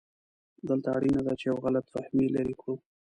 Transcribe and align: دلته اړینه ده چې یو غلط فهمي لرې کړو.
دلته 0.67 0.89
اړینه 0.97 1.21
ده 1.27 1.33
چې 1.39 1.45
یو 1.49 1.57
غلط 1.65 1.85
فهمي 1.93 2.27
لرې 2.35 2.55
کړو. 2.61 2.75